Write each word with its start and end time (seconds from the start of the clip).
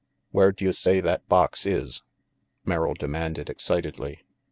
"Where 0.31 0.51
d'you 0.51 0.73
say 0.73 0.99
that 0.99 1.27
box 1.29 1.63
is?" 1.67 2.01
Merrill 2.65 2.95
demanded 2.95 3.51
excitedly. 3.51 4.23